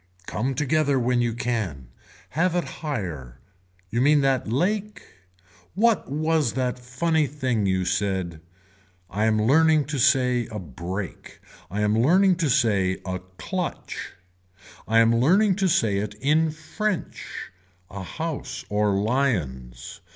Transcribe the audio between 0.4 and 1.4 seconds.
together when you